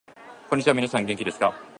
[0.49, 1.53] こんにちは、みなさん元気ですか？